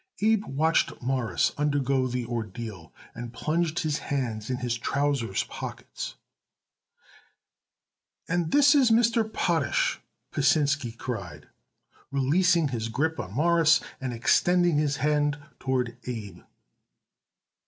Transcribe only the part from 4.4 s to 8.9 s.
in his trousers' pockets. "And this is